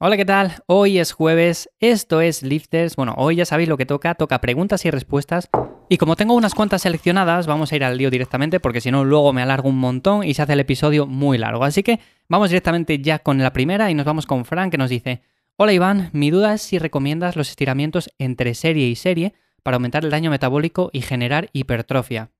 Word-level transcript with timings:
Hola, 0.00 0.16
¿qué 0.16 0.24
tal? 0.24 0.62
Hoy 0.66 1.00
es 1.00 1.10
jueves, 1.10 1.70
esto 1.80 2.20
es 2.20 2.44
Lifters. 2.44 2.94
Bueno, 2.94 3.16
hoy 3.16 3.34
ya 3.34 3.44
sabéis 3.44 3.68
lo 3.68 3.76
que 3.76 3.84
toca, 3.84 4.14
toca 4.14 4.40
preguntas 4.40 4.84
y 4.84 4.92
respuestas. 4.92 5.50
Y 5.88 5.96
como 5.96 6.14
tengo 6.14 6.34
unas 6.34 6.54
cuantas 6.54 6.82
seleccionadas, 6.82 7.48
vamos 7.48 7.72
a 7.72 7.74
ir 7.74 7.82
al 7.82 7.98
lío 7.98 8.08
directamente 8.08 8.60
porque 8.60 8.80
si 8.80 8.92
no 8.92 9.04
luego 9.04 9.32
me 9.32 9.42
alargo 9.42 9.68
un 9.68 9.78
montón 9.78 10.22
y 10.22 10.34
se 10.34 10.42
hace 10.42 10.52
el 10.52 10.60
episodio 10.60 11.08
muy 11.08 11.36
largo. 11.36 11.64
Así 11.64 11.82
que 11.82 11.98
vamos 12.28 12.50
directamente 12.50 13.00
ya 13.00 13.18
con 13.18 13.38
la 13.38 13.52
primera 13.52 13.90
y 13.90 13.94
nos 13.94 14.06
vamos 14.06 14.26
con 14.26 14.44
Frank 14.44 14.70
que 14.70 14.78
nos 14.78 14.88
dice, 14.88 15.20
Hola 15.56 15.72
Iván, 15.72 16.10
mi 16.12 16.30
duda 16.30 16.54
es 16.54 16.62
si 16.62 16.78
recomiendas 16.78 17.34
los 17.34 17.50
estiramientos 17.50 18.08
entre 18.18 18.54
serie 18.54 18.86
y 18.86 18.94
serie 18.94 19.34
para 19.64 19.78
aumentar 19.78 20.04
el 20.04 20.12
daño 20.12 20.30
metabólico 20.30 20.90
y 20.92 21.00
generar 21.00 21.50
hipertrofia. 21.52 22.30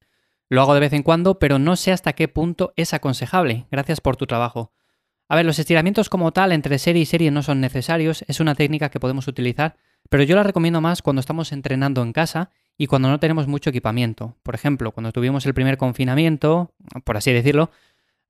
Lo 0.48 0.62
hago 0.62 0.74
de 0.74 0.80
vez 0.80 0.92
en 0.92 1.02
cuando, 1.02 1.40
pero 1.40 1.58
no 1.58 1.74
sé 1.74 1.90
hasta 1.90 2.12
qué 2.12 2.28
punto 2.28 2.72
es 2.76 2.94
aconsejable. 2.94 3.66
Gracias 3.72 4.00
por 4.00 4.16
tu 4.16 4.28
trabajo. 4.28 4.70
A 5.28 5.36
ver, 5.36 5.44
los 5.44 5.58
estiramientos 5.58 6.08
como 6.08 6.32
tal 6.32 6.52
entre 6.52 6.78
serie 6.78 7.02
y 7.02 7.06
serie 7.06 7.30
no 7.30 7.42
son 7.42 7.60
necesarios, 7.60 8.24
es 8.28 8.40
una 8.40 8.54
técnica 8.54 8.88
que 8.88 8.98
podemos 8.98 9.28
utilizar, 9.28 9.76
pero 10.08 10.22
yo 10.22 10.34
la 10.34 10.42
recomiendo 10.42 10.80
más 10.80 11.02
cuando 11.02 11.20
estamos 11.20 11.52
entrenando 11.52 12.02
en 12.02 12.14
casa 12.14 12.50
y 12.78 12.86
cuando 12.86 13.10
no 13.10 13.20
tenemos 13.20 13.46
mucho 13.46 13.68
equipamiento. 13.68 14.36
Por 14.42 14.54
ejemplo, 14.54 14.92
cuando 14.92 15.12
tuvimos 15.12 15.44
el 15.44 15.52
primer 15.52 15.76
confinamiento, 15.76 16.72
por 17.04 17.18
así 17.18 17.30
decirlo, 17.30 17.70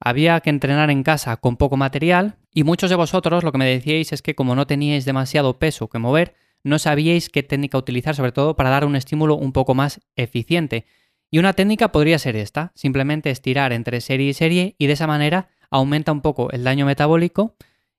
había 0.00 0.40
que 0.40 0.50
entrenar 0.50 0.90
en 0.90 1.04
casa 1.04 1.36
con 1.36 1.56
poco 1.56 1.76
material 1.76 2.36
y 2.52 2.64
muchos 2.64 2.90
de 2.90 2.96
vosotros 2.96 3.44
lo 3.44 3.52
que 3.52 3.58
me 3.58 3.66
decíais 3.66 4.12
es 4.12 4.20
que 4.20 4.34
como 4.34 4.56
no 4.56 4.66
teníais 4.66 5.04
demasiado 5.04 5.60
peso 5.60 5.88
que 5.88 6.00
mover, 6.00 6.34
no 6.64 6.80
sabíais 6.80 7.28
qué 7.28 7.44
técnica 7.44 7.78
utilizar 7.78 8.16
sobre 8.16 8.32
todo 8.32 8.56
para 8.56 8.70
dar 8.70 8.84
un 8.84 8.96
estímulo 8.96 9.36
un 9.36 9.52
poco 9.52 9.74
más 9.74 10.00
eficiente. 10.16 10.84
Y 11.30 11.38
una 11.38 11.52
técnica 11.52 11.92
podría 11.92 12.18
ser 12.18 12.34
esta, 12.34 12.72
simplemente 12.74 13.30
estirar 13.30 13.72
entre 13.72 14.00
serie 14.00 14.30
y 14.30 14.34
serie 14.34 14.74
y 14.78 14.86
de 14.88 14.94
esa 14.94 15.06
manera 15.06 15.48
aumenta 15.70 16.12
un 16.12 16.20
poco 16.20 16.50
el 16.50 16.64
daño 16.64 16.86
metabólico 16.86 17.54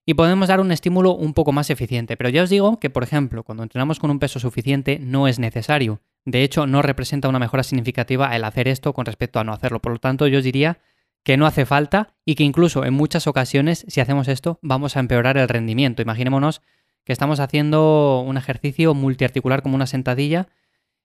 y 0.05 0.15
podemos 0.15 0.47
dar 0.47 0.59
un 0.59 0.71
estímulo 0.71 1.15
un 1.15 1.33
poco 1.33 1.51
más 1.51 1.69
eficiente. 1.69 2.17
Pero 2.17 2.29
ya 2.29 2.43
os 2.43 2.49
digo 2.49 2.79
que, 2.79 2.89
por 2.89 3.03
ejemplo, 3.03 3.43
cuando 3.43 3.63
entrenamos 3.63 3.99
con 3.99 4.09
un 4.09 4.19
peso 4.19 4.39
suficiente 4.39 4.99
no 4.99 5.27
es 5.27 5.39
necesario. 5.39 6.01
De 6.25 6.43
hecho, 6.43 6.67
no 6.67 6.81
representa 6.81 7.29
una 7.29 7.39
mejora 7.39 7.63
significativa 7.63 8.35
el 8.35 8.43
hacer 8.43 8.67
esto 8.67 8.93
con 8.93 9.05
respecto 9.05 9.39
a 9.39 9.43
no 9.43 9.53
hacerlo. 9.53 9.81
Por 9.81 9.91
lo 9.91 9.99
tanto, 9.99 10.27
yo 10.27 10.39
os 10.39 10.43
diría 10.43 10.79
que 11.23 11.37
no 11.37 11.45
hace 11.45 11.65
falta 11.65 12.15
y 12.25 12.35
que 12.35 12.43
incluso 12.43 12.85
en 12.85 12.93
muchas 12.93 13.27
ocasiones, 13.27 13.85
si 13.87 14.01
hacemos 14.01 14.27
esto, 14.27 14.57
vamos 14.61 14.97
a 14.97 14.99
empeorar 14.99 15.37
el 15.37 15.47
rendimiento. 15.47 16.01
Imaginémonos 16.01 16.61
que 17.03 17.13
estamos 17.13 17.39
haciendo 17.39 18.23
un 18.25 18.37
ejercicio 18.37 18.93
multiarticular 18.93 19.61
como 19.61 19.75
una 19.75 19.87
sentadilla 19.87 20.47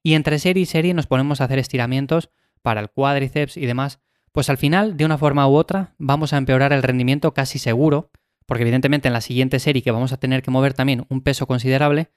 y 0.03 0.15
entre 0.15 0.39
serie 0.39 0.63
y 0.63 0.67
serie 0.67 0.95
nos 0.95 1.07
ponemos 1.07 1.41
a 1.41 1.45
hacer 1.45 1.59
estiramientos 1.59 2.31
para 2.63 2.81
el 2.81 2.91
cuádriceps 2.91 3.57
y 3.57 3.67
demás 3.67 4.01
pues 4.35 4.51
al 4.51 4.59
final, 4.59 4.97
de 4.97 5.05
una 5.05 5.17
forma 5.17 5.47
u 5.47 5.55
otra, 5.55 5.95
vamos 5.97 6.33
a 6.33 6.39
empeorar 6.39 6.73
el 6.73 6.83
rendimiento 6.83 7.33
casi 7.35 7.61
seguro, 7.61 8.11
porque 8.47 8.63
evidentemente 8.63 9.07
en 9.07 9.15
la 9.15 9.21
siguiente 9.21 9.61
serie 9.61 9.81
que 9.81 9.93
vamos 9.93 10.13
a 10.13 10.17
tener 10.17 10.43
que 10.43 10.51
mover 10.51 10.75
también 10.75 11.07
un 11.09 11.21
peso 11.21 11.47
considerable, 11.47 12.11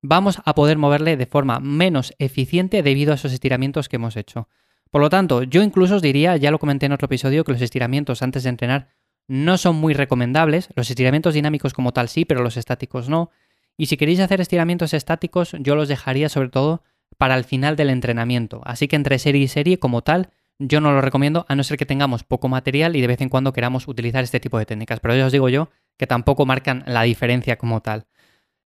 vamos 0.00 0.40
a 0.44 0.54
poder 0.54 0.78
moverle 0.78 1.16
de 1.16 1.26
forma 1.26 1.58
menos 1.58 2.14
eficiente 2.20 2.84
debido 2.84 3.10
a 3.10 3.16
esos 3.16 3.32
estiramientos 3.32 3.88
que 3.88 3.96
hemos 3.96 4.16
hecho. 4.16 4.48
Por 4.92 5.00
lo 5.00 5.10
tanto, 5.10 5.42
yo 5.42 5.60
incluso 5.60 5.96
os 5.96 6.02
diría, 6.02 6.36
ya 6.36 6.52
lo 6.52 6.60
comenté 6.60 6.86
en 6.86 6.92
otro 6.92 7.06
episodio, 7.06 7.42
que 7.42 7.50
los 7.50 7.60
estiramientos 7.60 8.22
antes 8.22 8.44
de 8.44 8.50
entrenar 8.50 8.86
no 9.26 9.58
son 9.58 9.74
muy 9.74 9.92
recomendables. 9.92 10.68
Los 10.76 10.88
estiramientos 10.88 11.34
dinámicos 11.34 11.74
como 11.74 11.92
tal 11.92 12.08
sí, 12.08 12.24
pero 12.24 12.44
los 12.44 12.56
estáticos 12.56 13.08
no. 13.08 13.30
Y 13.76 13.86
si 13.86 13.96
queréis 13.96 14.20
hacer 14.20 14.40
estiramientos 14.40 14.94
estáticos, 14.94 15.56
yo 15.58 15.74
los 15.74 15.88
dejaría 15.88 16.28
sobre 16.28 16.50
todo 16.50 16.84
para 17.18 17.36
el 17.36 17.42
final 17.42 17.74
del 17.74 17.90
entrenamiento. 17.90 18.60
Así 18.64 18.86
que 18.86 18.94
entre 18.94 19.18
serie 19.18 19.42
y 19.42 19.48
serie 19.48 19.80
como 19.80 20.02
tal, 20.02 20.30
yo 20.58 20.80
no 20.80 20.92
lo 20.92 21.00
recomiendo 21.00 21.44
a 21.48 21.54
no 21.54 21.64
ser 21.64 21.76
que 21.76 21.86
tengamos 21.86 22.24
poco 22.24 22.48
material 22.48 22.96
y 22.96 23.00
de 23.00 23.06
vez 23.06 23.20
en 23.20 23.28
cuando 23.28 23.52
queramos 23.52 23.88
utilizar 23.88 24.24
este 24.24 24.40
tipo 24.40 24.58
de 24.58 24.66
técnicas. 24.66 25.00
Pero 25.00 25.16
ya 25.16 25.26
os 25.26 25.32
digo 25.32 25.48
yo 25.48 25.68
que 25.96 26.06
tampoco 26.06 26.46
marcan 26.46 26.82
la 26.86 27.02
diferencia 27.02 27.56
como 27.56 27.80
tal. 27.82 28.06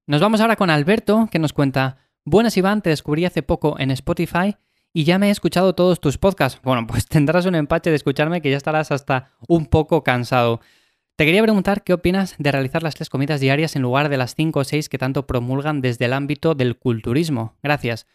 Nos 0.08 0.22
vamos 0.22 0.42
ahora 0.42 0.56
con 0.56 0.70
Alberto, 0.70 1.28
que 1.32 1.40
nos 1.40 1.54
cuenta, 1.54 1.98
Buenas 2.26 2.58
Iván, 2.58 2.82
te 2.82 2.90
descubrí 2.90 3.26
hace 3.26 3.44
poco 3.44 3.80
en 3.80 3.92
Spotify 3.92 4.56
y 4.94 5.04
ya 5.04 5.20
me 5.20 5.28
he 5.28 5.32
escuchado 5.32 5.74
todos 5.74 6.00
tus 6.00 6.18
podcasts. 6.18 6.60
Bueno, 6.64 6.86
pues 6.88 7.06
tendrás 7.06 7.46
un 7.46 7.56
empache 7.56 7.90
de 7.90 7.96
escucharme 7.96 8.42
que 8.42 8.52
ya 8.52 8.58
estarás 8.58 8.92
hasta 8.92 9.32
un 9.48 9.66
poco 9.66 10.04
cansado. 10.04 10.62
Te 11.16 11.26
quería 11.26 11.42
preguntar 11.42 11.84
qué 11.84 11.94
opinas 11.94 12.36
de 12.38 12.52
realizar 12.52 12.82
las 12.82 12.96
tres 12.96 13.10
comidas 13.10 13.42
diarias 13.42 13.76
en 13.76 13.82
lugar 13.82 14.10
de 14.10 14.18
las 14.18 14.36
cinco 14.36 14.62
o 14.62 14.64
seis 14.64 14.88
que 14.88 14.98
tanto 14.98 15.28
promulgan 15.28 15.82
desde 15.82 16.06
el 16.06 16.14
ámbito 16.14 16.56
del 16.56 16.78
culturismo. 16.78 17.58
Gracias. 17.62 18.08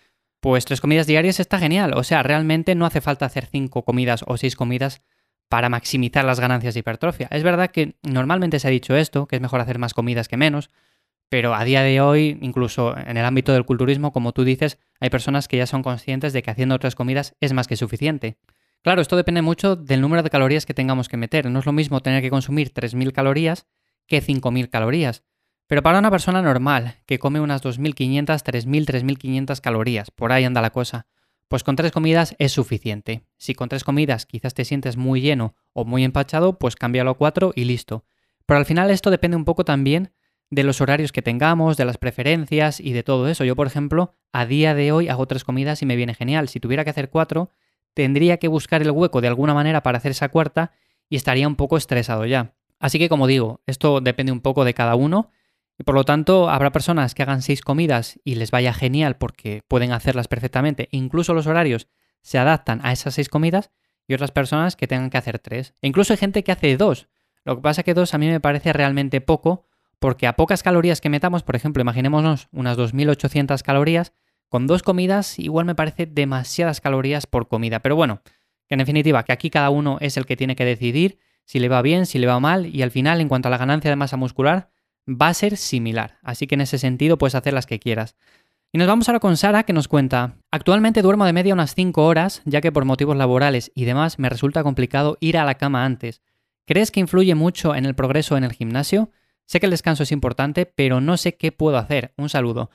Pues 0.44 0.66
tres 0.66 0.82
comidas 0.82 1.06
diarias 1.06 1.40
está 1.40 1.58
genial. 1.58 1.94
O 1.96 2.04
sea, 2.04 2.22
realmente 2.22 2.74
no 2.74 2.84
hace 2.84 3.00
falta 3.00 3.24
hacer 3.24 3.46
cinco 3.46 3.82
comidas 3.82 4.26
o 4.26 4.36
seis 4.36 4.56
comidas 4.56 5.00
para 5.48 5.70
maximizar 5.70 6.22
las 6.22 6.38
ganancias 6.38 6.74
de 6.74 6.80
hipertrofia. 6.80 7.28
Es 7.30 7.42
verdad 7.42 7.70
que 7.70 7.96
normalmente 8.02 8.60
se 8.60 8.68
ha 8.68 8.70
dicho 8.70 8.94
esto, 8.94 9.26
que 9.26 9.36
es 9.36 9.40
mejor 9.40 9.62
hacer 9.62 9.78
más 9.78 9.94
comidas 9.94 10.28
que 10.28 10.36
menos, 10.36 10.68
pero 11.30 11.54
a 11.54 11.64
día 11.64 11.80
de 11.80 12.02
hoy, 12.02 12.38
incluso 12.42 12.94
en 12.94 13.16
el 13.16 13.24
ámbito 13.24 13.54
del 13.54 13.64
culturismo, 13.64 14.12
como 14.12 14.32
tú 14.32 14.44
dices, 14.44 14.78
hay 15.00 15.08
personas 15.08 15.48
que 15.48 15.56
ya 15.56 15.66
son 15.66 15.82
conscientes 15.82 16.34
de 16.34 16.42
que 16.42 16.50
haciendo 16.50 16.78
tres 16.78 16.94
comidas 16.94 17.34
es 17.40 17.54
más 17.54 17.66
que 17.66 17.76
suficiente. 17.76 18.36
Claro, 18.82 19.00
esto 19.00 19.16
depende 19.16 19.40
mucho 19.40 19.76
del 19.76 20.02
número 20.02 20.22
de 20.22 20.28
calorías 20.28 20.66
que 20.66 20.74
tengamos 20.74 21.08
que 21.08 21.16
meter. 21.16 21.50
No 21.50 21.60
es 21.60 21.64
lo 21.64 21.72
mismo 21.72 22.00
tener 22.00 22.20
que 22.20 22.28
consumir 22.28 22.70
3.000 22.70 23.12
calorías 23.12 23.66
que 24.06 24.22
5.000 24.22 24.68
calorías. 24.68 25.24
Pero 25.66 25.82
para 25.82 25.98
una 25.98 26.10
persona 26.10 26.42
normal, 26.42 26.96
que 27.06 27.18
come 27.18 27.40
unas 27.40 27.62
2.500, 27.62 28.42
3.000, 28.42 28.86
3.500 28.86 29.60
calorías, 29.60 30.10
por 30.10 30.32
ahí 30.32 30.44
anda 30.44 30.60
la 30.60 30.70
cosa, 30.70 31.06
pues 31.48 31.62
con 31.62 31.76
tres 31.76 31.92
comidas 31.92 32.34
es 32.38 32.52
suficiente. 32.52 33.24
Si 33.38 33.54
con 33.54 33.68
tres 33.68 33.84
comidas 33.84 34.26
quizás 34.26 34.54
te 34.54 34.64
sientes 34.64 34.96
muy 34.96 35.20
lleno 35.20 35.54
o 35.72 35.84
muy 35.84 36.04
empachado, 36.04 36.58
pues 36.58 36.74
cámbialo 36.76 37.10
a 37.10 37.14
cuatro 37.14 37.52
y 37.54 37.64
listo. 37.64 38.04
Pero 38.46 38.58
al 38.58 38.66
final 38.66 38.90
esto 38.90 39.10
depende 39.10 39.36
un 39.36 39.44
poco 39.44 39.64
también 39.64 40.12
de 40.50 40.64
los 40.64 40.80
horarios 40.80 41.12
que 41.12 41.22
tengamos, 41.22 41.76
de 41.76 41.84
las 41.84 41.98
preferencias 41.98 42.80
y 42.80 42.92
de 42.92 43.02
todo 43.02 43.28
eso. 43.28 43.44
Yo, 43.44 43.56
por 43.56 43.66
ejemplo, 43.66 44.14
a 44.32 44.46
día 44.46 44.74
de 44.74 44.92
hoy 44.92 45.08
hago 45.08 45.26
tres 45.26 45.44
comidas 45.44 45.82
y 45.82 45.86
me 45.86 45.96
viene 45.96 46.14
genial. 46.14 46.48
Si 46.48 46.60
tuviera 46.60 46.84
que 46.84 46.90
hacer 46.90 47.10
cuatro, 47.10 47.50
tendría 47.94 48.38
que 48.38 48.48
buscar 48.48 48.82
el 48.82 48.90
hueco 48.90 49.20
de 49.20 49.28
alguna 49.28 49.54
manera 49.54 49.82
para 49.82 49.98
hacer 49.98 50.10
esa 50.10 50.28
cuarta 50.28 50.72
y 51.08 51.16
estaría 51.16 51.48
un 51.48 51.56
poco 51.56 51.76
estresado 51.76 52.26
ya. 52.26 52.54
Así 52.78 52.98
que 52.98 53.08
como 53.08 53.26
digo, 53.26 53.62
esto 53.66 54.00
depende 54.00 54.32
un 54.32 54.40
poco 54.40 54.64
de 54.64 54.74
cada 54.74 54.94
uno 54.94 55.30
y 55.78 55.84
por 55.84 55.94
lo 55.94 56.04
tanto, 56.04 56.50
habrá 56.50 56.70
personas 56.70 57.14
que 57.14 57.22
hagan 57.22 57.42
seis 57.42 57.60
comidas 57.60 58.20
y 58.24 58.36
les 58.36 58.50
vaya 58.50 58.72
genial 58.72 59.16
porque 59.16 59.62
pueden 59.66 59.92
hacerlas 59.92 60.28
perfectamente. 60.28 60.88
Incluso 60.92 61.34
los 61.34 61.46
horarios 61.46 61.88
se 62.22 62.38
adaptan 62.38 62.80
a 62.84 62.92
esas 62.92 63.14
seis 63.14 63.28
comidas 63.28 63.70
y 64.06 64.14
otras 64.14 64.30
personas 64.30 64.76
que 64.76 64.86
tengan 64.86 65.10
que 65.10 65.18
hacer 65.18 65.38
tres. 65.38 65.74
E 65.82 65.88
incluso 65.88 66.12
hay 66.12 66.18
gente 66.18 66.44
que 66.44 66.52
hace 66.52 66.76
dos. 66.76 67.08
Lo 67.44 67.56
que 67.56 67.62
pasa 67.62 67.82
que 67.82 67.94
dos 67.94 68.14
a 68.14 68.18
mí 68.18 68.28
me 68.28 68.40
parece 68.40 68.72
realmente 68.72 69.20
poco 69.20 69.66
porque 69.98 70.26
a 70.26 70.36
pocas 70.36 70.62
calorías 70.62 71.00
que 71.00 71.08
metamos, 71.08 71.42
por 71.42 71.56
ejemplo, 71.56 71.80
imaginémonos 71.80 72.48
unas 72.52 72.76
2.800 72.78 73.62
calorías, 73.62 74.12
con 74.48 74.66
dos 74.66 74.82
comidas 74.82 75.38
igual 75.38 75.64
me 75.64 75.74
parece 75.74 76.06
demasiadas 76.06 76.80
calorías 76.80 77.26
por 77.26 77.48
comida. 77.48 77.80
Pero 77.80 77.96
bueno, 77.96 78.22
que 78.68 78.74
en 78.74 78.78
definitiva, 78.78 79.24
que 79.24 79.32
aquí 79.32 79.50
cada 79.50 79.70
uno 79.70 79.98
es 80.00 80.16
el 80.16 80.26
que 80.26 80.36
tiene 80.36 80.56
que 80.56 80.64
decidir 80.64 81.18
si 81.44 81.58
le 81.58 81.68
va 81.68 81.82
bien, 81.82 82.06
si 82.06 82.18
le 82.18 82.26
va 82.26 82.38
mal 82.38 82.66
y 82.66 82.82
al 82.82 82.90
final, 82.90 83.20
en 83.20 83.28
cuanto 83.28 83.48
a 83.48 83.50
la 83.50 83.58
ganancia 83.58 83.90
de 83.90 83.96
masa 83.96 84.16
muscular, 84.16 84.70
va 85.08 85.28
a 85.28 85.34
ser 85.34 85.56
similar, 85.56 86.18
así 86.22 86.46
que 86.46 86.54
en 86.54 86.62
ese 86.62 86.78
sentido 86.78 87.18
puedes 87.18 87.34
hacer 87.34 87.52
las 87.52 87.66
que 87.66 87.78
quieras. 87.78 88.16
Y 88.72 88.78
nos 88.78 88.88
vamos 88.88 89.08
ahora 89.08 89.20
con 89.20 89.36
Sara 89.36 89.62
que 89.62 89.72
nos 89.72 89.86
cuenta, 89.86 90.36
actualmente 90.50 91.02
duermo 91.02 91.26
de 91.26 91.32
media 91.32 91.54
unas 91.54 91.74
5 91.74 92.04
horas, 92.04 92.42
ya 92.44 92.60
que 92.60 92.72
por 92.72 92.84
motivos 92.84 93.16
laborales 93.16 93.70
y 93.74 93.84
demás 93.84 94.18
me 94.18 94.28
resulta 94.28 94.64
complicado 94.64 95.16
ir 95.20 95.38
a 95.38 95.44
la 95.44 95.54
cama 95.54 95.84
antes. 95.84 96.22
¿Crees 96.66 96.90
que 96.90 97.00
influye 97.00 97.34
mucho 97.34 97.74
en 97.74 97.86
el 97.86 97.94
progreso 97.94 98.36
en 98.36 98.44
el 98.44 98.52
gimnasio? 98.52 99.10
Sé 99.46 99.60
que 99.60 99.66
el 99.66 99.70
descanso 99.70 100.02
es 100.02 100.12
importante, 100.12 100.66
pero 100.66 101.00
no 101.00 101.16
sé 101.16 101.36
qué 101.36 101.52
puedo 101.52 101.76
hacer. 101.76 102.14
Un 102.16 102.28
saludo. 102.28 102.70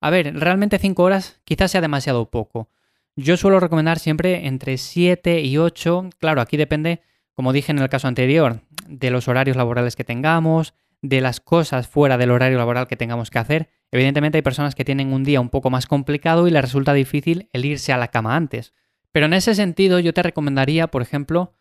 A 0.00 0.10
ver, 0.10 0.34
realmente 0.34 0.78
5 0.78 1.02
horas 1.02 1.40
quizás 1.44 1.70
sea 1.70 1.80
demasiado 1.80 2.30
poco. 2.30 2.68
Yo 3.16 3.36
suelo 3.36 3.60
recomendar 3.60 3.98
siempre 3.98 4.46
entre 4.46 4.76
7 4.76 5.40
y 5.42 5.56
8. 5.56 6.10
Claro, 6.18 6.40
aquí 6.40 6.56
depende, 6.56 7.00
como 7.32 7.52
dije 7.52 7.70
en 7.70 7.78
el 7.78 7.88
caso 7.88 8.08
anterior, 8.08 8.62
de 8.88 9.10
los 9.10 9.28
horarios 9.28 9.56
laborales 9.56 9.94
que 9.94 10.04
tengamos, 10.04 10.74
de 11.04 11.20
las 11.20 11.38
cosas 11.38 11.86
fuera 11.86 12.16
del 12.16 12.30
horario 12.30 12.56
laboral 12.56 12.86
que 12.86 12.96
tengamos 12.96 13.28
que 13.28 13.38
hacer. 13.38 13.68
Evidentemente 13.90 14.38
hay 14.38 14.42
personas 14.42 14.74
que 14.74 14.86
tienen 14.86 15.12
un 15.12 15.22
día 15.22 15.38
un 15.38 15.50
poco 15.50 15.68
más 15.68 15.86
complicado 15.86 16.48
y 16.48 16.50
les 16.50 16.62
resulta 16.62 16.94
difícil 16.94 17.50
el 17.52 17.66
irse 17.66 17.92
a 17.92 17.98
la 17.98 18.08
cama 18.08 18.36
antes. 18.36 18.72
Pero 19.12 19.26
en 19.26 19.34
ese 19.34 19.54
sentido 19.54 19.98
yo 19.98 20.14
te 20.14 20.22
recomendaría, 20.22 20.86
por 20.86 21.02
ejemplo, 21.02 21.52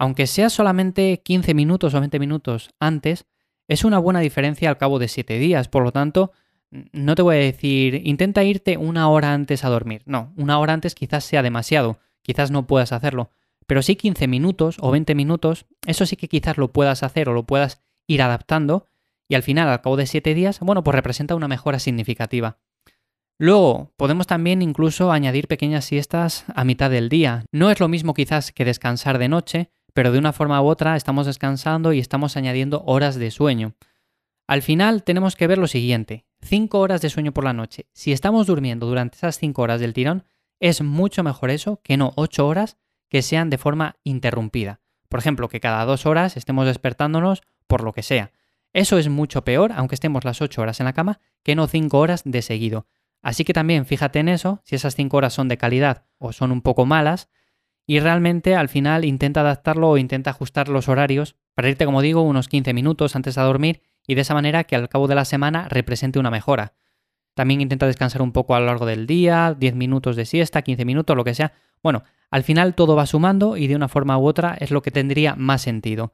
aunque 0.00 0.26
sea 0.26 0.50
solamente 0.50 1.22
15 1.22 1.54
minutos 1.54 1.94
o 1.94 2.00
20 2.00 2.18
minutos 2.18 2.70
antes, 2.80 3.26
es 3.68 3.84
una 3.84 4.00
buena 4.00 4.18
diferencia 4.18 4.68
al 4.68 4.78
cabo 4.78 4.98
de 4.98 5.06
7 5.06 5.38
días. 5.38 5.68
Por 5.68 5.84
lo 5.84 5.92
tanto, 5.92 6.32
no 6.70 7.14
te 7.14 7.22
voy 7.22 7.36
a 7.36 7.38
decir, 7.38 8.02
intenta 8.04 8.42
irte 8.42 8.78
una 8.78 9.08
hora 9.08 9.32
antes 9.32 9.64
a 9.64 9.68
dormir. 9.68 10.02
No, 10.06 10.32
una 10.36 10.58
hora 10.58 10.72
antes 10.72 10.96
quizás 10.96 11.22
sea 11.22 11.44
demasiado, 11.44 12.00
quizás 12.22 12.50
no 12.50 12.66
puedas 12.66 12.90
hacerlo. 12.90 13.30
Pero 13.68 13.80
sí 13.80 13.94
15 13.94 14.26
minutos 14.26 14.76
o 14.80 14.90
20 14.90 15.14
minutos, 15.14 15.66
eso 15.86 16.04
sí 16.04 16.16
que 16.16 16.26
quizás 16.26 16.58
lo 16.58 16.72
puedas 16.72 17.04
hacer 17.04 17.28
o 17.28 17.32
lo 17.32 17.44
puedas 17.44 17.80
ir 18.08 18.22
adaptando 18.22 18.86
y 19.28 19.36
al 19.36 19.44
final, 19.44 19.68
al 19.68 19.82
cabo 19.82 19.96
de 19.96 20.06
7 20.06 20.34
días, 20.34 20.58
bueno, 20.60 20.82
pues 20.82 20.94
representa 20.94 21.36
una 21.36 21.46
mejora 21.46 21.78
significativa. 21.78 22.58
Luego, 23.38 23.92
podemos 23.96 24.26
también 24.26 24.62
incluso 24.62 25.12
añadir 25.12 25.46
pequeñas 25.46 25.84
siestas 25.84 26.44
a 26.52 26.64
mitad 26.64 26.90
del 26.90 27.08
día. 27.08 27.44
No 27.52 27.70
es 27.70 27.78
lo 27.78 27.86
mismo 27.86 28.14
quizás 28.14 28.50
que 28.50 28.64
descansar 28.64 29.18
de 29.18 29.28
noche, 29.28 29.70
pero 29.92 30.10
de 30.10 30.18
una 30.18 30.32
forma 30.32 30.60
u 30.60 30.66
otra 30.66 30.96
estamos 30.96 31.26
descansando 31.26 31.92
y 31.92 32.00
estamos 32.00 32.36
añadiendo 32.36 32.82
horas 32.86 33.16
de 33.16 33.30
sueño. 33.30 33.74
Al 34.48 34.62
final 34.62 35.04
tenemos 35.04 35.36
que 35.36 35.46
ver 35.46 35.58
lo 35.58 35.68
siguiente. 35.68 36.24
5 36.40 36.78
horas 36.78 37.02
de 37.02 37.10
sueño 37.10 37.32
por 37.32 37.44
la 37.44 37.52
noche. 37.52 37.86
Si 37.92 38.12
estamos 38.12 38.46
durmiendo 38.46 38.86
durante 38.86 39.16
esas 39.16 39.38
5 39.38 39.60
horas 39.60 39.80
del 39.80 39.92
tirón, 39.92 40.24
es 40.58 40.82
mucho 40.82 41.22
mejor 41.22 41.50
eso 41.50 41.80
que 41.84 41.96
no 41.96 42.12
8 42.16 42.46
horas 42.46 42.78
que 43.08 43.22
sean 43.22 43.50
de 43.50 43.58
forma 43.58 43.96
interrumpida. 44.04 44.80
Por 45.08 45.20
ejemplo, 45.20 45.48
que 45.48 45.60
cada 45.60 45.84
2 45.84 46.06
horas 46.06 46.36
estemos 46.36 46.66
despertándonos 46.66 47.42
por 47.68 47.84
lo 47.84 47.92
que 47.92 48.02
sea. 48.02 48.32
Eso 48.72 48.98
es 48.98 49.08
mucho 49.08 49.44
peor, 49.44 49.72
aunque 49.74 49.94
estemos 49.94 50.24
las 50.24 50.42
8 50.42 50.60
horas 50.60 50.80
en 50.80 50.86
la 50.86 50.92
cama, 50.92 51.20
que 51.44 51.54
no 51.54 51.68
5 51.68 51.96
horas 51.98 52.22
de 52.24 52.42
seguido. 52.42 52.86
Así 53.22 53.44
que 53.44 53.52
también 53.52 53.86
fíjate 53.86 54.18
en 54.18 54.28
eso, 54.28 54.60
si 54.64 54.74
esas 54.74 54.96
5 54.96 55.16
horas 55.16 55.32
son 55.32 55.48
de 55.48 55.56
calidad 55.56 56.06
o 56.18 56.32
son 56.32 56.50
un 56.50 56.62
poco 56.62 56.86
malas, 56.86 57.28
y 57.86 58.00
realmente 58.00 58.54
al 58.54 58.68
final 58.68 59.04
intenta 59.04 59.40
adaptarlo 59.40 59.88
o 59.88 59.96
intenta 59.96 60.30
ajustar 60.30 60.68
los 60.68 60.88
horarios 60.88 61.36
para 61.54 61.70
irte, 61.70 61.86
como 61.86 62.02
digo, 62.02 62.20
unos 62.20 62.48
15 62.48 62.74
minutos 62.74 63.16
antes 63.16 63.34
de 63.34 63.42
dormir 63.42 63.82
y 64.06 64.14
de 64.14 64.20
esa 64.20 64.34
manera 64.34 64.64
que 64.64 64.76
al 64.76 64.88
cabo 64.90 65.08
de 65.08 65.14
la 65.14 65.24
semana 65.24 65.68
represente 65.68 66.18
una 66.18 66.30
mejora. 66.30 66.74
También 67.34 67.60
intenta 67.60 67.86
descansar 67.86 68.20
un 68.20 68.32
poco 68.32 68.54
a 68.54 68.60
lo 68.60 68.66
largo 68.66 68.84
del 68.84 69.06
día, 69.06 69.56
10 69.58 69.74
minutos 69.74 70.16
de 70.16 70.26
siesta, 70.26 70.62
15 70.62 70.84
minutos, 70.84 71.16
lo 71.16 71.24
que 71.24 71.34
sea. 71.34 71.52
Bueno, 71.82 72.02
al 72.30 72.42
final 72.42 72.74
todo 72.74 72.94
va 72.94 73.06
sumando 73.06 73.56
y 73.56 73.68
de 73.68 73.76
una 73.76 73.88
forma 73.88 74.18
u 74.18 74.26
otra 74.26 74.54
es 74.60 74.70
lo 74.70 74.82
que 74.82 74.90
tendría 74.90 75.34
más 75.34 75.62
sentido. 75.62 76.12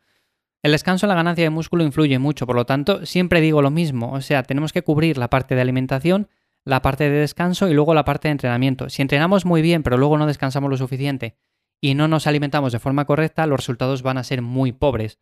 El 0.65 0.73
descanso 0.73 1.05
en 1.05 1.09
la 1.09 1.15
ganancia 1.15 1.45
de 1.45 1.51
músculo 1.51 1.85
influye 1.85 2.19
mucho, 2.19 2.47
por 2.47 2.57
lo 2.57 2.65
tanto, 2.65 3.05
siempre 3.05 3.43
digo 3.43 3.61
lo 3.61 3.71
mismo, 3.71 4.13
o 4.13 4.23
sea, 4.23 4.43
tenemos 4.45 4.73
que 4.73 4.81
cubrir 4.81 5.19
la 5.19 5.29
parte 5.29 5.55
de 5.55 5.61
alimentación, 5.61 6.31
la 6.65 6.81
parte 6.81 7.05
de 7.11 7.19
descanso 7.19 7.69
y 7.69 7.75
luego 7.75 7.93
la 7.93 8.07
parte 8.07 8.29
de 8.29 8.33
entrenamiento. 8.33 8.89
Si 8.89 9.03
entrenamos 9.03 9.45
muy 9.45 9.61
bien 9.61 9.83
pero 9.83 9.99
luego 9.99 10.17
no 10.17 10.27
descansamos 10.27 10.71
lo 10.71 10.79
suficiente 10.79 11.37
y 11.83 11.93
no 11.95 12.09
nos 12.09 12.27
alimentamos 12.27 12.73
de 12.73 12.79
forma 12.79 13.05
correcta, 13.05 13.47
los 13.47 13.59
resultados 13.59 14.01
van 14.01 14.17
a 14.17 14.25
ser 14.25 14.41
muy 14.41 14.73
pobres. 14.73 15.19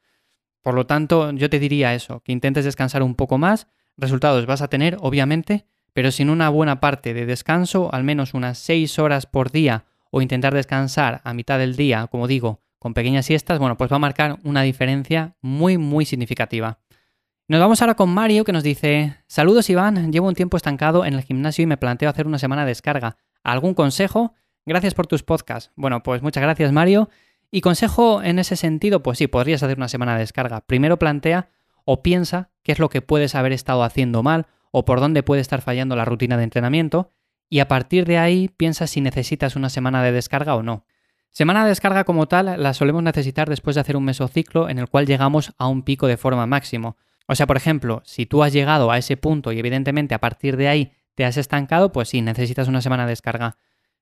Por 0.63 0.75
lo 0.75 0.87
tanto, 0.87 1.33
yo 1.33 1.51
te 1.51 1.59
diría 1.59 1.93
eso, 1.93 2.21
que 2.21 2.31
intentes 2.31 2.65
descansar 2.65 3.03
un 3.03 3.17
poco 3.17 3.37
más, 3.37 3.67
resultados 3.97 4.47
vas 4.47 4.63
a 4.63 4.69
tener, 4.69 4.97
obviamente, 5.01 5.67
pero 5.93 6.13
sin 6.13 6.31
una 6.31 6.51
buena 6.51 6.79
parte 6.79 7.15
de 7.15 7.27
descanso, 7.27 7.93
al 7.93 8.05
menos 8.05 8.33
unas 8.35 8.59
6 8.59 8.97
horas 9.01 9.27
por 9.27 9.51
día, 9.51 9.87
o 10.13 10.23
intentar 10.23 10.55
descansar 10.55 11.21
a 11.25 11.35
mitad 11.35 11.59
del 11.59 11.75
día, 11.75 12.07
como 12.07 12.29
digo, 12.29 12.62
con 12.83 12.95
pequeñas 12.95 13.27
siestas, 13.27 13.61
bueno, 13.61 13.77
pues 13.77 13.93
va 13.93 13.95
a 13.95 14.01
marcar 14.01 14.41
una 14.43 14.63
diferencia 14.63 15.37
muy, 15.41 15.79
muy 15.79 16.05
significativa. 16.05 16.81
Nos 17.47 17.61
vamos 17.61 17.81
ahora 17.81 17.95
con 17.95 18.11
Mario 18.11 18.43
que 18.43 18.51
nos 18.51 18.65
dice, 18.65 19.19
saludos 19.29 19.71
Iván, 19.71 20.11
llevo 20.11 20.27
un 20.27 20.35
tiempo 20.35 20.57
estancado 20.57 21.05
en 21.05 21.15
el 21.15 21.23
gimnasio 21.23 21.63
y 21.63 21.67
me 21.67 21.77
planteo 21.77 22.11
hacer 22.11 22.27
una 22.27 22.41
semana 22.41 22.63
de 22.63 22.71
descarga. 22.71 23.19
¿Algún 23.45 23.75
consejo? 23.75 24.35
Gracias 24.67 24.95
por 24.95 25.07
tus 25.07 25.23
podcasts. 25.23 25.71
Bueno, 25.77 26.03
pues 26.03 26.23
muchas 26.23 26.43
gracias 26.43 26.73
Mario. 26.73 27.09
Y 27.53 27.61
consejo 27.61 28.21
en 28.21 28.41
ese 28.41 28.57
sentido, 28.57 29.01
pues 29.01 29.19
sí, 29.19 29.29
podrías 29.29 29.63
hacer 29.63 29.77
una 29.77 29.87
semana 29.87 30.15
de 30.15 30.21
descarga. 30.21 30.63
Primero 30.63 30.99
plantea 30.99 31.51
o 31.85 32.03
piensa 32.03 32.51
qué 32.65 32.73
es 32.73 32.81
lo 32.81 32.89
que 32.89 33.01
puedes 33.01 33.37
haber 33.37 33.53
estado 33.53 33.85
haciendo 33.85 34.25
mal 34.25 34.49
o 34.73 34.85
por 34.85 34.99
dónde 34.99 35.23
puede 35.23 35.41
estar 35.41 35.61
fallando 35.61 35.95
la 35.95 36.05
rutina 36.05 36.37
de 36.37 36.43
entrenamiento 36.43 37.13
y 37.49 37.61
a 37.61 37.69
partir 37.69 38.07
de 38.07 38.19
ahí 38.19 38.49
piensa 38.49 38.89
si 38.89 39.01
necesitas 39.01 39.55
una 39.55 39.69
semana 39.69 40.03
de 40.03 40.11
descarga 40.11 40.57
o 40.57 40.65
no. 40.65 40.85
Semana 41.33 41.63
de 41.63 41.71
descarga 41.71 42.05
como 42.05 42.29
tal 42.29 42.63
la 42.63 42.75
solemos 42.75 43.03
necesitar 43.03 43.49
después 43.49 43.75
de 43.75 43.81
hacer 43.81 43.97
un 43.97 44.05
mesociclo 44.05 44.69
en 44.69 44.79
el 44.79 44.91
cual 44.91 45.07
llegamos 45.07 45.55
a 45.57 45.67
un 45.67 45.83
pico 45.83 46.07
de 46.07 46.19
forma 46.19 46.47
máximo. 46.47 46.99
O 47.27 47.35
sea, 47.35 47.47
por 47.47 47.57
ejemplo, 47.57 48.03
si 48.05 48.27
tú 48.27 48.43
has 48.43 48.53
llegado 48.53 48.91
a 48.91 48.99
ese 48.99 49.17
punto 49.17 49.51
y 49.51 49.59
evidentemente 49.59 50.15
a 50.15 50.21
partir 50.21 50.59
de 50.59 50.69
ahí 50.69 50.93
te 51.15 51.25
has 51.25 51.39
estancado, 51.39 51.91
pues 51.91 52.11
sí, 52.11 52.21
necesitas 52.21 52.69
una 52.69 52.83
semana 52.83 53.05
de 53.07 53.13
descarga. 53.13 53.57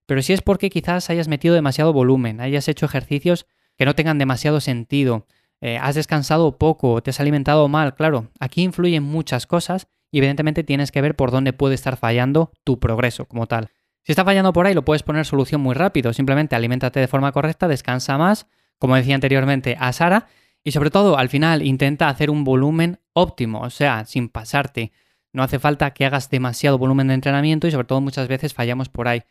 Pero 0.06 0.22
si 0.22 0.32
es 0.32 0.42
porque 0.42 0.70
quizás 0.70 1.08
hayas 1.08 1.28
metido 1.28 1.54
demasiado 1.54 1.92
volumen, 1.92 2.40
hayas 2.40 2.66
hecho 2.66 2.86
ejercicios 2.86 3.46
que 3.76 3.84
no 3.84 3.94
tengan 3.94 4.18
demasiado 4.18 4.60
sentido, 4.60 5.28
eh, 5.60 5.78
has 5.80 5.94
descansado 5.94 6.58
poco, 6.58 7.00
te 7.00 7.10
has 7.10 7.20
alimentado 7.20 7.68
mal, 7.68 7.94
claro, 7.94 8.32
aquí 8.40 8.62
influyen 8.62 9.04
muchas 9.04 9.46
cosas 9.46 9.86
y 10.10 10.18
evidentemente 10.18 10.64
tienes 10.64 10.90
que 10.90 11.00
ver 11.00 11.14
por 11.14 11.30
dónde 11.30 11.52
puede 11.52 11.76
estar 11.76 11.96
fallando 11.96 12.50
tu 12.64 12.80
progreso 12.80 13.26
como 13.26 13.46
tal. 13.46 13.70
Si 14.02 14.12
está 14.12 14.24
fallando 14.24 14.52
por 14.52 14.66
ahí, 14.66 14.74
lo 14.74 14.84
puedes 14.84 15.02
poner 15.02 15.24
solución 15.26 15.60
muy 15.60 15.74
rápido. 15.74 16.12
Simplemente 16.12 16.56
aliméntate 16.56 17.00
de 17.00 17.08
forma 17.08 17.32
correcta, 17.32 17.68
descansa 17.68 18.16
más, 18.18 18.46
como 18.78 18.96
decía 18.96 19.14
anteriormente 19.14 19.76
a 19.78 19.92
Sara, 19.92 20.26
y 20.62 20.72
sobre 20.72 20.90
todo, 20.90 21.16
al 21.18 21.28
final, 21.28 21.62
intenta 21.62 22.08
hacer 22.08 22.30
un 22.30 22.44
volumen 22.44 23.00
óptimo, 23.12 23.60
o 23.60 23.70
sea, 23.70 24.04
sin 24.04 24.28
pasarte. 24.28 24.92
No 25.32 25.42
hace 25.42 25.58
falta 25.58 25.92
que 25.92 26.04
hagas 26.04 26.28
demasiado 26.28 26.76
volumen 26.76 27.08
de 27.08 27.14
entrenamiento 27.14 27.66
y 27.66 27.70
sobre 27.70 27.86
todo 27.86 28.00
muchas 28.00 28.28
veces 28.28 28.52
fallamos 28.52 28.88
por 28.88 29.08
ahí. 29.08 29.22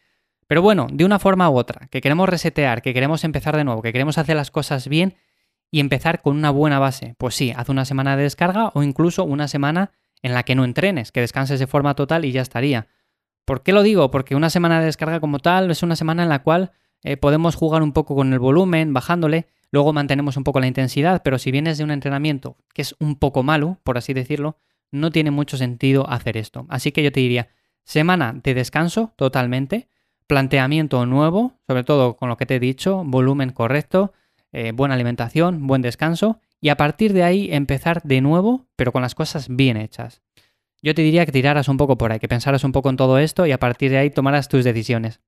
Pero 0.48 0.62
bueno, 0.62 0.88
de 0.92 1.06
una 1.06 1.20
forma 1.20 1.50
u 1.50 1.58
otra, 1.58 1.88
que 1.92 2.02
queremos 2.02 2.28
resetear, 2.28 2.82
que 2.82 2.94
queremos 2.94 3.24
empezar 3.24 3.56
de 3.56 3.64
nuevo, 3.64 3.82
que 3.84 3.92
queremos 3.92 4.18
hacer 4.18 4.36
las 4.36 4.50
cosas 4.50 4.88
bien 4.88 5.16
y 5.70 5.80
empezar 5.80 6.22
con 6.22 6.36
una 6.36 6.50
buena 6.50 6.80
base, 6.80 7.14
pues 7.20 7.36
sí, 7.36 7.54
haz 7.56 7.70
una 7.70 7.86
semana 7.86 8.18
de 8.18 8.24
descarga 8.24 8.72
o 8.74 8.82
incluso 8.82 9.24
una 9.24 9.48
semana 9.48 9.92
en 10.24 10.34
la 10.34 10.44
que 10.44 10.56
no 10.56 10.64
entrenes, 10.64 11.12
que 11.12 11.22
descanses 11.22 11.60
de 11.60 11.68
forma 11.68 11.94
total 11.94 12.26
y 12.26 12.32
ya 12.32 12.42
estaría. 12.42 12.88
¿Por 13.50 13.64
qué 13.64 13.74
lo 13.74 13.82
digo? 13.82 14.12
Porque 14.12 14.36
una 14.36 14.52
semana 14.52 14.80
de 14.80 14.86
descarga 14.86 15.20
como 15.20 15.40
tal 15.40 15.72
es 15.72 15.82
una 15.82 15.96
semana 15.96 16.22
en 16.22 16.30
la 16.30 16.44
cual 16.44 16.72
eh, 17.02 17.18
podemos 17.18 17.56
jugar 17.56 17.82
un 17.82 17.94
poco 17.94 18.14
con 18.14 18.32
el 18.32 18.38
volumen, 18.38 18.94
bajándole, 18.94 19.48
luego 19.72 19.92
mantenemos 19.92 20.38
un 20.38 20.44
poco 20.44 20.60
la 20.60 20.68
intensidad, 20.68 21.24
pero 21.24 21.40
si 21.40 21.50
vienes 21.50 21.80
de 21.80 21.84
un 21.84 21.90
entrenamiento 21.90 22.58
que 22.76 22.84
es 22.84 22.96
un 23.00 23.16
poco 23.16 23.42
malo, 23.42 23.80
por 23.84 23.98
así 23.98 24.14
decirlo, 24.14 24.60
no 24.92 25.10
tiene 25.10 25.32
mucho 25.32 25.58
sentido 25.58 26.08
hacer 26.08 26.38
esto. 26.38 26.68
Así 26.70 26.92
que 26.92 27.02
yo 27.02 27.12
te 27.12 27.22
diría, 27.22 27.50
semana 27.86 28.40
de 28.44 28.54
descanso 28.54 29.14
totalmente, 29.16 29.90
planteamiento 30.28 31.04
nuevo, 31.08 31.54
sobre 31.66 31.84
todo 31.84 32.18
con 32.18 32.30
lo 32.30 32.38
que 32.38 32.46
te 32.46 32.58
he 32.58 32.60
dicho, 32.60 33.02
volumen 33.04 33.50
correcto, 33.50 34.14
eh, 34.52 34.74
buena 34.76 34.94
alimentación, 34.94 35.66
buen 35.66 35.82
descanso, 35.82 36.40
y 36.62 36.70
a 36.70 36.78
partir 36.78 37.14
de 37.14 37.24
ahí 37.24 37.50
empezar 37.52 38.04
de 38.04 38.22
nuevo, 38.22 38.68
pero 38.76 38.92
con 38.92 39.02
las 39.02 39.16
cosas 39.16 39.48
bien 39.50 39.76
hechas. 39.76 40.22
Yo 40.82 40.96
te 40.96 41.02
diría 41.02 41.26
que 41.26 41.32
tiraras 41.32 41.68
un 41.68 41.78
poco 41.78 41.98
por 41.98 42.12
ahí, 42.12 42.20
que 42.20 42.28
pensaras 42.28 42.64
un 42.64 42.72
poco 42.72 42.90
en 42.90 42.98
todo 42.98 43.20
esto 43.20 43.46
y 43.46 43.52
a 43.52 43.60
partir 43.60 43.92
de 43.92 43.98
ahí 43.98 44.10
tomaras 44.10 44.48
tus 44.48 44.64
decisiones. 44.64 45.20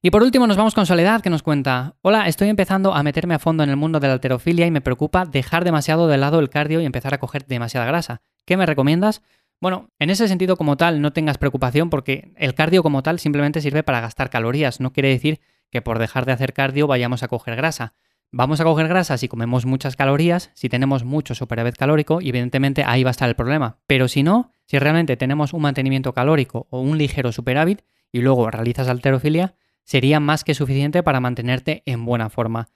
Y 0.00 0.10
por 0.10 0.22
último 0.22 0.46
nos 0.46 0.56
vamos 0.56 0.74
con 0.74 0.84
Soledad 0.84 1.22
que 1.22 1.30
nos 1.30 1.42
cuenta, 1.42 1.96
hola, 2.02 2.28
estoy 2.28 2.48
empezando 2.48 2.94
a 2.94 3.02
meterme 3.02 3.34
a 3.34 3.38
fondo 3.38 3.62
en 3.62 3.70
el 3.70 3.76
mundo 3.76 4.00
de 4.00 4.08
la 4.08 4.14
alterofilia 4.14 4.66
y 4.66 4.70
me 4.70 4.82
preocupa 4.82 5.24
dejar 5.24 5.64
demasiado 5.64 6.08
de 6.08 6.18
lado 6.18 6.40
el 6.40 6.50
cardio 6.50 6.80
y 6.80 6.84
empezar 6.84 7.14
a 7.14 7.18
coger 7.18 7.46
demasiada 7.46 7.86
grasa. 7.86 8.20
¿Qué 8.44 8.56
me 8.56 8.66
recomiendas? 8.66 9.22
Bueno, 9.60 9.88
en 9.98 10.10
ese 10.10 10.28
sentido 10.28 10.56
como 10.56 10.76
tal 10.76 11.00
no 11.00 11.12
tengas 11.12 11.38
preocupación 11.38 11.88
porque 11.88 12.34
el 12.36 12.54
cardio 12.54 12.82
como 12.82 13.02
tal 13.02 13.18
simplemente 13.18 13.62
sirve 13.62 13.82
para 13.82 14.02
gastar 14.02 14.28
calorías, 14.28 14.80
no 14.80 14.92
quiere 14.92 15.08
decir 15.08 15.40
que 15.70 15.80
por 15.80 15.98
dejar 15.98 16.26
de 16.26 16.32
hacer 16.32 16.52
cardio 16.52 16.86
vayamos 16.86 17.22
a 17.22 17.28
coger 17.28 17.56
grasa. 17.56 17.94
Vamos 18.36 18.60
a 18.60 18.64
coger 18.64 18.88
grasa 18.88 19.16
si 19.16 19.28
comemos 19.28 19.64
muchas 19.64 19.94
calorías, 19.94 20.50
si 20.54 20.68
tenemos 20.68 21.04
mucho 21.04 21.36
superávit 21.36 21.76
calórico 21.76 22.20
y 22.20 22.30
evidentemente 22.30 22.82
ahí 22.84 23.04
va 23.04 23.10
a 23.10 23.12
estar 23.12 23.28
el 23.28 23.36
problema. 23.36 23.78
Pero 23.86 24.08
si 24.08 24.24
no, 24.24 24.50
si 24.66 24.76
realmente 24.80 25.16
tenemos 25.16 25.52
un 25.52 25.62
mantenimiento 25.62 26.12
calórico 26.12 26.66
o 26.70 26.80
un 26.80 26.98
ligero 26.98 27.30
superávit 27.30 27.82
y 28.10 28.22
luego 28.22 28.50
realizas 28.50 28.88
alterofilia, 28.88 29.54
sería 29.84 30.18
más 30.18 30.42
que 30.42 30.54
suficiente 30.54 31.04
para 31.04 31.20
mantenerte 31.20 31.84
en 31.86 32.04
buena 32.04 32.28
forma. 32.28 32.70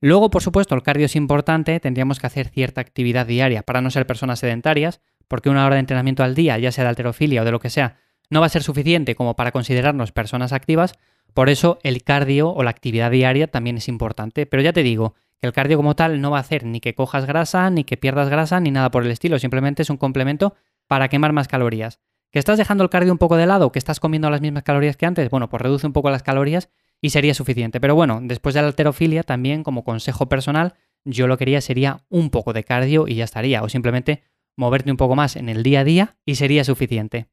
Luego, 0.00 0.30
por 0.30 0.42
supuesto, 0.42 0.74
el 0.74 0.82
cardio 0.82 1.06
es 1.06 1.14
importante, 1.14 1.78
tendríamos 1.78 2.18
que 2.18 2.26
hacer 2.26 2.48
cierta 2.48 2.80
actividad 2.80 3.24
diaria 3.24 3.62
para 3.62 3.80
no 3.80 3.92
ser 3.92 4.08
personas 4.08 4.40
sedentarias, 4.40 5.00
porque 5.28 5.48
una 5.48 5.64
hora 5.64 5.76
de 5.76 5.80
entrenamiento 5.80 6.24
al 6.24 6.34
día, 6.34 6.58
ya 6.58 6.72
sea 6.72 6.82
de 6.82 6.90
alterofilia 6.90 7.42
o 7.42 7.44
de 7.44 7.52
lo 7.52 7.60
que 7.60 7.70
sea, 7.70 7.98
no 8.30 8.40
va 8.40 8.46
a 8.46 8.48
ser 8.48 8.64
suficiente 8.64 9.14
como 9.14 9.36
para 9.36 9.52
considerarnos 9.52 10.10
personas 10.10 10.52
activas, 10.52 10.98
por 11.34 11.50
eso 11.50 11.78
el 11.82 12.02
cardio 12.02 12.50
o 12.50 12.62
la 12.62 12.70
actividad 12.70 13.10
diaria 13.10 13.48
también 13.48 13.76
es 13.76 13.88
importante. 13.88 14.46
Pero 14.46 14.62
ya 14.62 14.72
te 14.72 14.82
digo, 14.82 15.14
que 15.40 15.46
el 15.46 15.52
cardio 15.52 15.76
como 15.76 15.96
tal 15.96 16.20
no 16.20 16.30
va 16.30 16.38
a 16.38 16.40
hacer 16.40 16.64
ni 16.64 16.80
que 16.80 16.94
cojas 16.94 17.26
grasa, 17.26 17.68
ni 17.70 17.84
que 17.84 17.96
pierdas 17.96 18.30
grasa, 18.30 18.60
ni 18.60 18.70
nada 18.70 18.90
por 18.90 19.04
el 19.04 19.10
estilo, 19.10 19.38
simplemente 19.38 19.82
es 19.82 19.90
un 19.90 19.96
complemento 19.96 20.54
para 20.86 21.08
quemar 21.08 21.32
más 21.32 21.48
calorías. 21.48 22.00
¿Que 22.30 22.38
estás 22.38 22.58
dejando 22.58 22.82
el 22.82 22.90
cardio 22.90 23.12
un 23.12 23.18
poco 23.18 23.36
de 23.36 23.46
lado? 23.46 23.70
¿Que 23.70 23.78
estás 23.78 24.00
comiendo 24.00 24.30
las 24.30 24.40
mismas 24.40 24.62
calorías 24.62 24.96
que 24.96 25.06
antes? 25.06 25.28
Bueno, 25.30 25.48
pues 25.48 25.60
reduce 25.60 25.86
un 25.86 25.92
poco 25.92 26.10
las 26.10 26.22
calorías 26.22 26.68
y 27.00 27.10
sería 27.10 27.34
suficiente. 27.34 27.80
Pero 27.80 27.94
bueno, 27.94 28.20
después 28.22 28.54
de 28.54 28.62
la 28.62 28.68
alterofilia, 28.68 29.22
también 29.22 29.62
como 29.62 29.84
consejo 29.84 30.28
personal, 30.28 30.74
yo 31.04 31.26
lo 31.26 31.36
que 31.36 31.44
haría 31.44 31.60
sería 31.60 32.04
un 32.08 32.30
poco 32.30 32.52
de 32.52 32.64
cardio 32.64 33.06
y 33.06 33.16
ya 33.16 33.24
estaría. 33.24 33.62
O 33.62 33.68
simplemente 33.68 34.22
moverte 34.56 34.90
un 34.90 34.96
poco 34.96 35.14
más 35.14 35.36
en 35.36 35.48
el 35.48 35.62
día 35.62 35.80
a 35.80 35.84
día 35.84 36.16
y 36.24 36.36
sería 36.36 36.64
suficiente. 36.64 37.28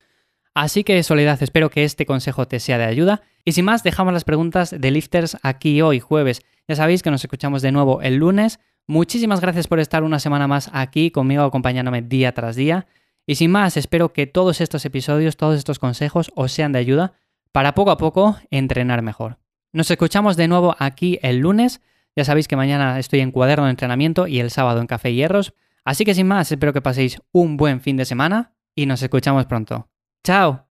Así 0.53 0.83
que 0.83 1.01
Soledad, 1.03 1.41
espero 1.41 1.69
que 1.69 1.83
este 1.83 2.05
consejo 2.05 2.47
te 2.47 2.59
sea 2.59 2.77
de 2.77 2.85
ayuda. 2.85 3.21
Y 3.45 3.53
sin 3.53 3.65
más, 3.65 3.83
dejamos 3.83 4.13
las 4.13 4.23
preguntas 4.23 4.75
de 4.77 4.91
lifters 4.91 5.37
aquí 5.43 5.81
hoy, 5.81 5.99
jueves. 5.99 6.41
Ya 6.67 6.75
sabéis 6.75 7.03
que 7.03 7.11
nos 7.11 7.23
escuchamos 7.23 7.61
de 7.61 7.71
nuevo 7.71 8.01
el 8.01 8.15
lunes. 8.15 8.59
Muchísimas 8.87 9.39
gracias 9.39 9.67
por 9.67 9.79
estar 9.79 10.03
una 10.03 10.19
semana 10.19 10.47
más 10.47 10.69
aquí 10.73 11.11
conmigo 11.11 11.43
acompañándome 11.43 12.01
día 12.01 12.33
tras 12.33 12.55
día. 12.55 12.87
Y 13.25 13.35
sin 13.35 13.51
más, 13.51 13.77
espero 13.77 14.11
que 14.11 14.27
todos 14.27 14.59
estos 14.59 14.83
episodios, 14.85 15.37
todos 15.37 15.57
estos 15.57 15.79
consejos 15.79 16.31
os 16.35 16.51
sean 16.51 16.73
de 16.73 16.79
ayuda 16.79 17.13
para 17.51 17.73
poco 17.73 17.91
a 17.91 17.97
poco 17.97 18.37
entrenar 18.49 19.01
mejor. 19.01 19.37
Nos 19.71 19.89
escuchamos 19.89 20.35
de 20.35 20.47
nuevo 20.47 20.75
aquí 20.79 21.19
el 21.21 21.37
lunes. 21.37 21.81
Ya 22.15 22.25
sabéis 22.25 22.47
que 22.47 22.57
mañana 22.57 22.99
estoy 22.99 23.21
en 23.21 23.31
cuaderno 23.31 23.65
de 23.65 23.71
entrenamiento 23.71 24.27
y 24.27 24.39
el 24.39 24.51
sábado 24.51 24.81
en 24.81 24.87
Café 24.87 25.13
Hierros. 25.13 25.53
Así 25.85 26.03
que 26.03 26.13
sin 26.13 26.27
más, 26.27 26.51
espero 26.51 26.73
que 26.73 26.81
paséis 26.81 27.21
un 27.31 27.55
buen 27.55 27.79
fin 27.79 27.95
de 27.95 28.05
semana 28.05 28.53
y 28.75 28.85
nos 28.85 29.01
escuchamos 29.01 29.45
pronto. 29.45 29.90
¡Chao! 30.23 30.70